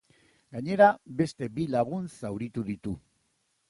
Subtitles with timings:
[0.57, 0.87] Gainera,
[1.21, 2.99] beste bi lagun zauritu ditu.